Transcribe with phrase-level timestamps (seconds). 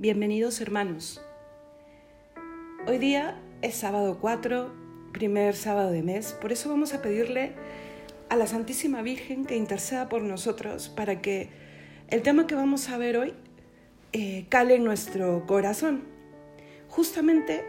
[0.00, 1.20] Bienvenidos hermanos.
[2.86, 4.72] Hoy día es sábado 4,
[5.12, 7.52] primer sábado de mes, por eso vamos a pedirle
[8.30, 11.50] a la Santísima Virgen que interceda por nosotros para que
[12.08, 13.34] el tema que vamos a ver hoy
[14.14, 16.04] eh, cale en nuestro corazón.
[16.88, 17.62] Justamente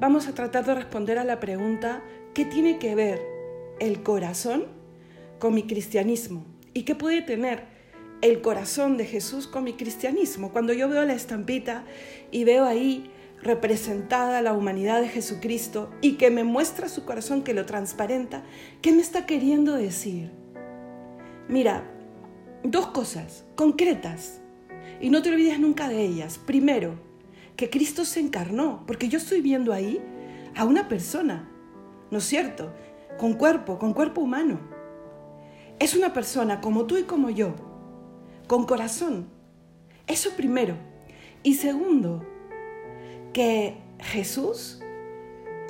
[0.00, 2.02] vamos a tratar de responder a la pregunta
[2.32, 3.20] ¿qué tiene que ver
[3.80, 4.64] el corazón
[5.38, 6.46] con mi cristianismo?
[6.72, 7.75] ¿Y qué puede tener
[8.22, 10.50] el corazón de Jesús con mi cristianismo.
[10.50, 11.84] Cuando yo veo la estampita
[12.30, 13.10] y veo ahí
[13.42, 18.44] representada la humanidad de Jesucristo y que me muestra su corazón que lo transparenta,
[18.80, 20.30] ¿qué me está queriendo decir?
[21.48, 21.84] Mira,
[22.62, 24.40] dos cosas concretas
[25.00, 26.38] y no te olvides nunca de ellas.
[26.38, 26.98] Primero,
[27.56, 30.00] que Cristo se encarnó, porque yo estoy viendo ahí
[30.54, 31.48] a una persona,
[32.10, 32.72] ¿no es cierto?
[33.18, 34.60] Con cuerpo, con cuerpo humano.
[35.78, 37.54] Es una persona como tú y como yo,
[38.46, 39.28] con corazón.
[40.06, 40.76] Eso primero.
[41.42, 42.24] Y segundo,
[43.32, 44.80] que Jesús,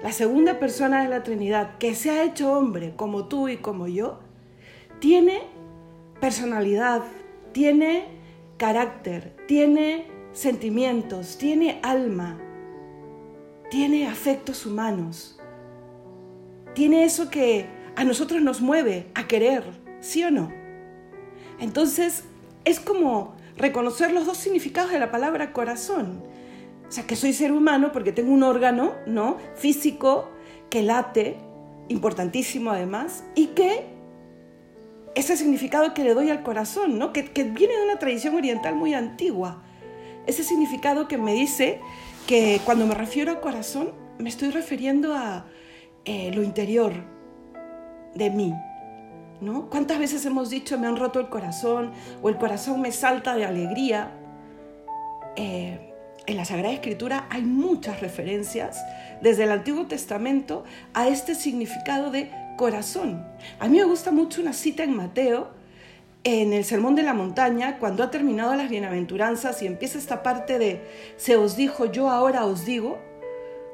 [0.03, 3.89] la segunda persona de la Trinidad, que se ha hecho hombre como tú y como
[3.89, 4.21] yo,
[5.01, 5.43] tiene
[6.21, 7.03] personalidad,
[7.53, 8.07] tiene
[8.57, 12.39] carácter, tiene sentimientos, tiene alma,
[13.71, 15.41] tiene afectos humanos,
[16.75, 19.65] tiene eso que a nosotros nos mueve a querer,
[20.01, 20.53] ¿sí o no?
[21.59, 22.25] Entonces,
[22.67, 26.23] es como reconocer los dos significados de la palabra corazón.
[26.87, 29.39] O sea, que soy ser humano porque tengo un órgano, ¿no?
[29.55, 30.29] Físico
[30.69, 31.37] que late,
[31.89, 33.87] importantísimo además, y que
[35.15, 37.13] ese significado que le doy al corazón, ¿no?
[37.13, 39.63] Que, viene de una tradición oriental muy antigua.
[40.27, 41.81] Ese significado que me dice
[42.27, 45.47] que cuando me refiero a corazón, me estoy refiriendo a
[46.05, 46.93] eh, lo interior
[48.15, 48.53] de mí,
[49.41, 49.69] ¿no?
[49.71, 51.93] ¿Cuántas veces hemos dicho me han roto el corazón
[52.23, 54.11] o el corazón me salta de alegría?
[55.37, 55.93] Eh,
[56.27, 58.85] en la Sagrada Escritura hay muchas referencias
[59.21, 63.25] desde el Antiguo Testamento a este significado de corazón.
[63.61, 65.51] A mí me gusta mucho una cita en Mateo,
[66.25, 70.59] en el Sermón de la Montaña, cuando ha terminado las bienaventuranzas y empieza esta parte
[70.59, 70.83] de
[71.17, 72.99] se os dijo, yo ahora os digo,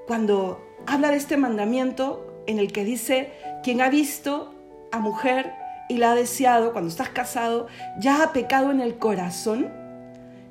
[0.07, 4.53] cuando habla de este mandamiento en el que dice, quien ha visto
[4.93, 5.55] a mujer
[5.89, 7.67] y la ha deseado, cuando estás casado,
[7.99, 9.71] ya ha pecado en el corazón,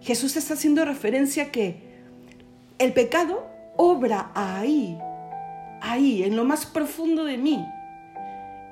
[0.02, 1.91] Jesús está haciendo referencia que
[2.79, 3.47] el pecado
[3.78, 4.97] obra ahí,
[5.81, 7.66] ahí, en lo más profundo de mí.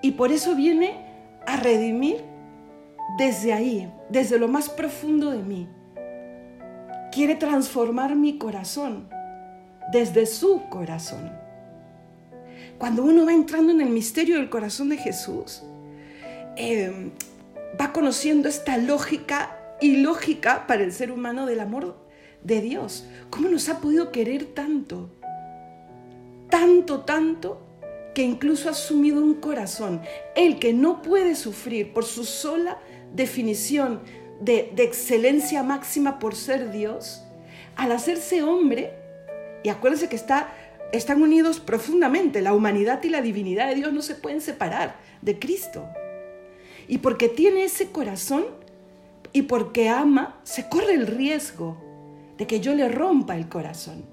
[0.02, 1.06] Y por eso viene
[1.46, 2.24] a redimir
[3.18, 5.68] desde ahí, desde lo más profundo de mí.
[7.12, 9.10] Quiere transformar mi corazón
[9.92, 11.39] desde su corazón.
[12.80, 15.64] Cuando uno va entrando en el misterio del corazón de Jesús,
[16.56, 17.12] em,
[17.80, 21.98] va conociendo esta lógica ilógica para el ser humano del amor
[22.42, 23.06] de Dios.
[23.30, 25.10] ¿Cómo nos ha podido querer tanto?
[26.50, 27.62] Tanto, tanto,
[28.16, 30.02] que incluso ha asumido un corazón.
[30.36, 32.80] El que no puede sufrir por su sola
[33.14, 34.00] definición
[34.40, 37.24] de, de excelencia máxima por ser Dios,
[37.76, 38.94] al hacerse hombre,
[39.64, 40.54] y acuérdense que está
[40.92, 42.42] están unidos profundamente.
[42.42, 45.88] La humanidad y la divinidad de Dios no se pueden separar de Cristo.
[46.88, 48.46] Y porque tiene ese corazón
[49.32, 51.78] y porque ama, se corre el riesgo
[52.38, 54.06] de que yo le rompa el corazón.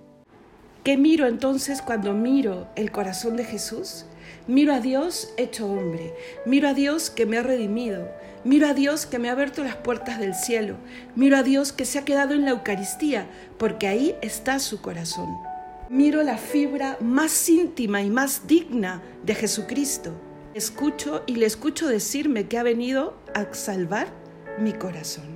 [0.85, 4.05] ¿Qué miro entonces cuando miro el corazón de Jesús?
[4.47, 8.09] Miro a Dios hecho hombre, miro a Dios que me ha redimido,
[8.45, 10.77] miro a Dios que me ha abierto las puertas del cielo,
[11.17, 13.27] miro a Dios que se ha quedado en la Eucaristía,
[13.59, 15.29] porque ahí está su corazón
[15.89, 20.13] miro la fibra más íntima y más digna de Jesucristo.
[20.55, 24.09] Escucho y le escucho decirme que ha venido a salvar
[24.59, 25.36] mi corazón.